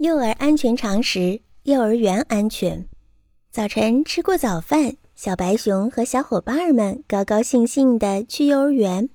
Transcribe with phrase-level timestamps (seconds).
[0.00, 2.88] 幼儿安全常识：幼儿园安全。
[3.50, 9.10] 早晨吃过早饭，小白熊和小伙伴们高高兴兴地去幼儿园。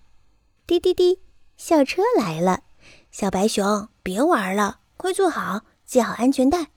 [0.67, 1.21] 滴滴滴，
[1.57, 2.65] 校车来了。
[3.09, 6.67] 小白熊，别玩了，快坐好，系好安全带。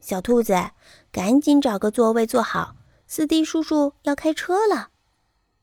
[0.00, 0.70] 小兔子，
[1.10, 2.76] 赶紧找个座位坐好，
[3.06, 4.88] 司机叔叔要开车了。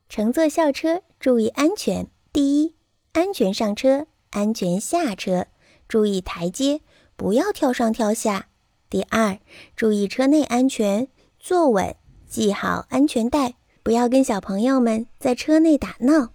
[0.08, 2.76] 乘坐校车注意安全：第一，
[3.14, 5.48] 安全上车，安全下车，
[5.88, 6.82] 注意台阶。
[7.20, 8.46] 不要跳上跳下。
[8.88, 9.38] 第二，
[9.76, 11.06] 注意车内安全，
[11.38, 11.94] 坐稳，
[12.26, 16.30] 系好安全带，不要跟小朋友们在车内打闹。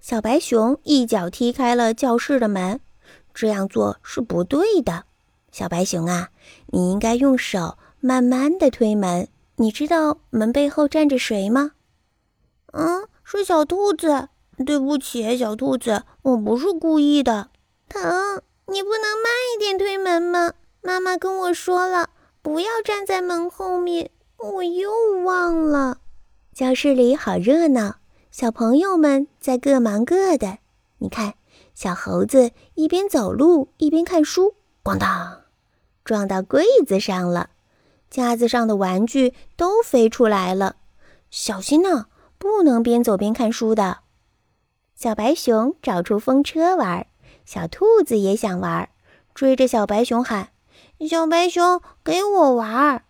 [0.00, 2.78] 小白熊一脚踢开了教室的门，
[3.34, 5.06] 这样做是不对的。
[5.50, 6.28] 小白熊啊，
[6.68, 9.26] 你应该用手慢慢的推门。
[9.56, 11.72] 你知道门背后站着谁吗？
[12.72, 14.28] 嗯，是小兔子。
[14.64, 17.50] 对不起，小兔子，我不是故意的。
[17.88, 18.40] 疼。
[18.72, 20.54] 你不能慢一点推门吗？
[20.80, 22.08] 妈妈跟我说了，
[22.40, 24.10] 不要站在门后面。
[24.38, 24.90] 我又
[25.22, 25.98] 忘了。
[26.54, 27.96] 教室里好热闹，
[28.30, 30.56] 小朋友们在各忙各的。
[30.96, 31.34] 你看，
[31.74, 35.42] 小猴子一边走路一边看书，咣当，
[36.02, 37.50] 撞到柜子上了，
[38.08, 40.76] 架子上的玩具都飞出来了。
[41.30, 42.06] 小心呐，
[42.38, 43.98] 不能边走边看书的。
[44.96, 47.06] 小白熊找出风车玩。
[47.44, 48.88] 小兔子也想玩，
[49.34, 50.50] 追着小白熊喊
[51.08, 53.04] ：“小白熊，给我玩！”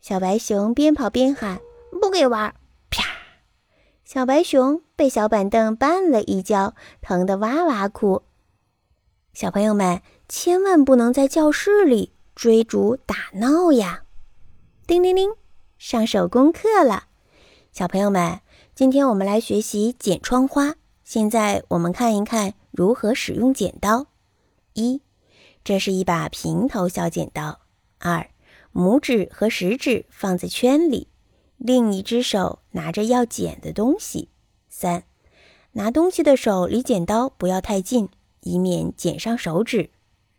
[0.00, 1.60] 小白熊边跑边喊
[2.00, 2.54] ：“不给玩！”
[2.90, 3.04] 啪！
[4.04, 8.22] 小白熊被小板凳绊了一跤，疼得哇哇哭。
[9.32, 14.02] 小朋友们千万不能在教室里追逐打闹呀！
[14.86, 15.30] 叮铃铃，
[15.78, 17.04] 上手工课了。
[17.70, 18.40] 小朋友们，
[18.74, 20.74] 今天我们来学习剪窗花。
[21.04, 22.54] 现在我们看一看。
[22.78, 24.06] 如何使用剪刀？
[24.74, 25.02] 一，
[25.64, 27.58] 这是一把平头小剪刀。
[27.98, 28.30] 二，
[28.72, 31.08] 拇指和食指放在圈里，
[31.56, 34.28] 另一只手拿着要剪的东西。
[34.68, 35.02] 三，
[35.72, 38.10] 拿东西的手离剪刀不要太近，
[38.42, 39.90] 以免剪伤手指。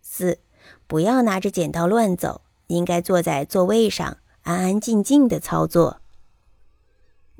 [0.02, 0.40] 四，
[0.88, 5.99] 不要拿着剪刀乱走，应该坐在座位上，安安静静的操作。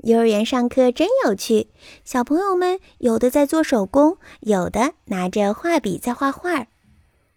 [0.02, 1.68] 幼儿园上课真有趣，
[2.04, 6.68] 小朋友们有的在做手工，有的拿着画笔在画画。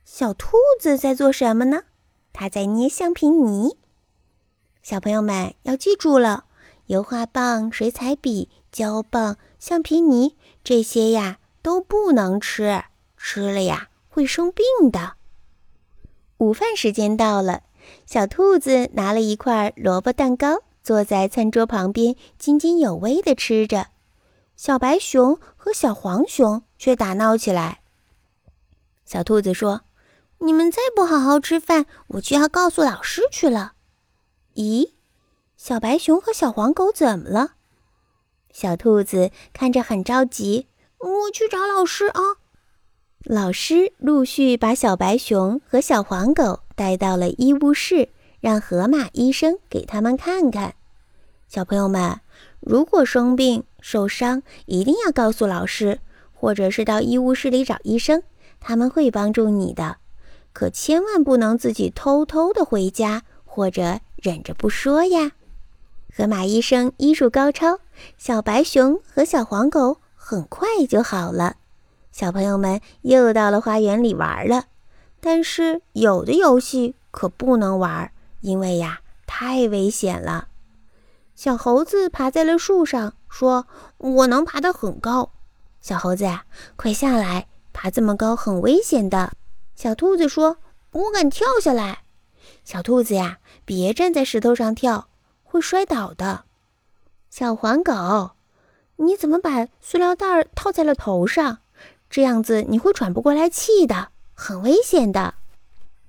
[0.06, 1.84] 小兔子在做什么呢？
[2.32, 3.78] 它在捏橡皮泥。
[4.82, 6.46] 小朋友们要记住了，
[6.86, 12.84] 油画棒、水彩笔、胶棒、橡皮泥这些呀都不能吃，
[13.18, 15.14] 吃了呀会生病的。
[16.38, 17.64] 午饭时间到了，
[18.06, 20.64] 小兔子拿了一块萝卜蛋糕。
[20.84, 23.88] 坐在餐桌旁边，津津有味地吃着。
[24.56, 27.82] 小白熊和小黄熊却打闹起来。
[29.06, 29.82] 小兔子说
[30.40, 33.74] ：“你们再不好好吃饭，我就要告诉老师去了。”
[34.56, 34.92] 咦，
[35.58, 37.54] 小白熊和小黄狗怎么了？
[38.52, 40.68] 小兔子看着很着急
[41.00, 42.22] ：“我去找老师啊！”
[43.24, 48.10] 老师陆续把小白熊和小黄狗带到了医务室。
[48.44, 50.76] 让河马医生给他们看看。
[51.48, 52.20] 小朋友们，
[52.60, 56.02] 如果生病受伤，一定要告诉老师，
[56.34, 58.22] 或者是到医务室里找医生，
[58.60, 59.96] 他们会帮助你的。
[60.52, 65.32] 可千万不能自己偷偷的回家，或者忍着不说呀。
[66.14, 67.80] 河马医生医术高超，
[68.18, 71.56] 小白熊和小黄狗很快就好了。
[72.12, 74.66] 小朋友们又到了花园里玩了，
[75.22, 78.12] 但是有的游戏可不能玩。
[78.44, 80.50] 因为呀，太危险了。
[81.34, 83.66] 小猴子爬在了树上，说
[83.98, 85.32] ：“我能爬得很高。”
[85.80, 86.46] 小猴子呀，
[86.76, 87.48] 快下来！
[87.72, 89.32] 爬这么高很危险的。
[89.76, 90.58] 小兔子说
[90.92, 92.04] ：“我敢跳下来。”
[92.66, 95.08] 小兔子呀，别站在石头上跳，
[95.44, 96.44] 会摔倒的。
[97.30, 98.32] 小黄狗，
[98.98, 101.60] 你怎么把塑料袋套在了头上？
[102.10, 105.36] 这样子你会喘不过来气的，很危险的。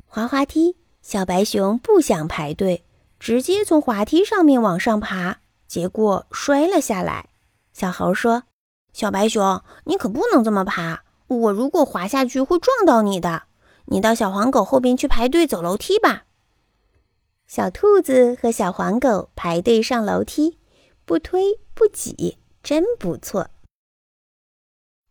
[0.06, 0.76] 滑滑梯。
[1.04, 2.82] 小白熊不想排队，
[3.20, 5.36] 直接从滑梯上面往上爬，
[5.68, 7.28] 结果摔了下来。
[7.74, 8.44] 小猴说
[8.94, 13.42] ：“小白熊，你可不能这么爬，我如果滑下去会撞到你的。
[13.84, 16.24] 你到小黄狗后边去排队走楼梯吧。”
[17.46, 20.58] 小兔子和小黄狗排队上楼梯，
[21.04, 23.50] 不推不挤，真不错。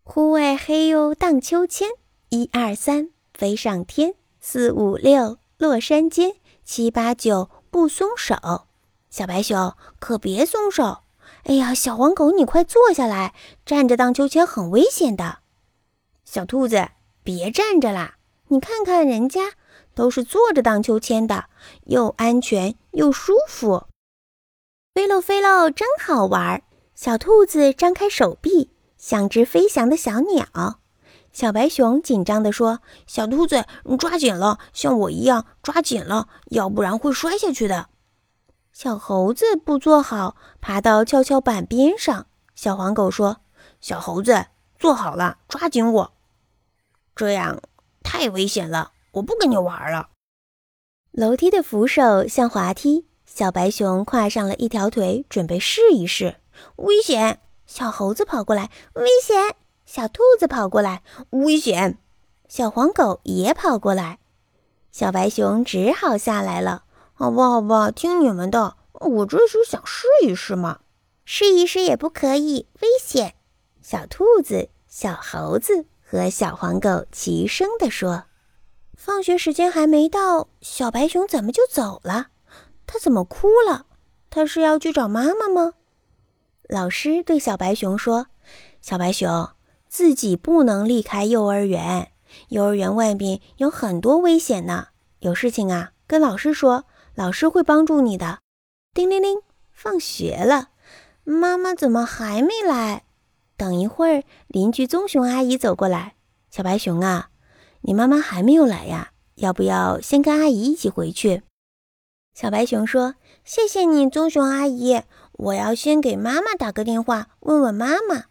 [0.02, 1.88] 户外嘿呦荡秋千，
[2.30, 5.38] 一二三，飞上天，四五六。
[5.64, 8.66] 落山间，七八九不松手，
[9.10, 11.04] 小白熊可别松手！
[11.46, 13.34] 哎呀，小黄狗你快坐下来，
[13.66, 15.38] 站着荡秋千很危险的。
[16.26, 16.90] 小兔子
[17.24, 18.16] 别站着啦，
[18.50, 19.54] 你看看人家
[19.96, 21.46] 都是坐着荡秋千的，
[21.86, 23.86] 又安全又舒服。
[24.94, 26.62] 飞喽飞喽，真好玩！
[26.94, 30.82] 小兔子张开手臂，像只飞翔的小鸟。
[31.34, 37.90] 小白熊紧张地说：“小兔子，你抓紧了，像我一样抓紧了，要不然会摔下去的。”
[38.72, 42.28] 小猴子不坐好，爬到跷跷板边上。
[42.56, 43.42] 小黄狗说
[43.82, 44.46] ：“小猴子，
[44.78, 46.14] 坐好了，抓紧我。”
[47.16, 47.62] 这样
[48.04, 50.10] 太危险了，我不跟你玩了。
[51.12, 56.38] 楼梯的扶手像滑梯，小白熊跨上了一条腿，准备试一试。
[56.76, 57.40] 危险！
[57.66, 59.56] 小猴子跑过来，危险！
[59.94, 62.00] 小兔子跑过来，危险！
[62.48, 64.18] 小黄狗也跑过来，
[64.92, 66.86] 小白熊只好下来了。
[67.14, 68.76] 好吧，好吧，听你们的。
[68.94, 70.80] 我这是想试一试嘛。
[71.26, 73.36] 试一试也不可以，危险！
[73.84, 78.24] 小兔子、小猴子和小黄狗齐声地说。
[78.98, 82.30] 放学时间还没到，小白熊怎么就走了？
[82.88, 83.86] 它怎么哭了？
[84.32, 85.74] 它是要去找妈妈吗？
[86.68, 88.26] 老师对小白熊说
[88.82, 89.50] ：“小白熊。”
[89.94, 92.14] 自己不能离开幼儿园，
[92.50, 94.88] 幼儿园外面有很多危险呢。
[95.20, 98.40] 有事情啊，跟老师说，老师会帮助你的。
[98.96, 99.38] 叮铃铃，
[99.72, 100.70] 放学了，
[101.24, 103.04] 妈妈怎么还没来？
[103.56, 106.16] 等一会儿，邻居棕熊阿姨走过来。
[106.50, 107.30] 小白熊啊，
[107.82, 109.12] 你妈妈还没有来呀？
[109.36, 111.44] 要不要先跟阿姨一起回去？
[112.34, 113.14] 小白熊说
[113.46, 115.04] ：“谢谢你，棕熊阿姨，
[115.34, 118.24] 我要先给妈妈打个电话，问问妈妈。”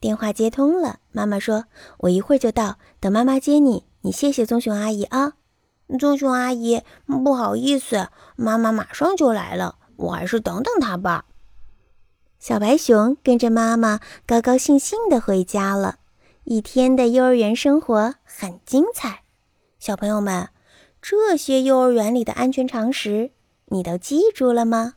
[0.00, 1.66] 电话接通了，妈妈说
[2.00, 3.84] ：“我一会儿就到，等妈妈接你。
[4.00, 5.34] 你谢谢棕熊阿姨啊，
[5.98, 11.26] 棕熊阿姨，不好意思，妈妈马上就来了，我还是等等她吧。”
[12.40, 15.96] 小白熊跟着妈妈高高兴兴地回家了。
[16.44, 19.24] 一天的幼儿园生活很精彩，
[19.78, 20.48] 小朋友们，
[21.02, 23.32] 这些幼儿园里的安全常识
[23.66, 24.94] 你都记住了吗？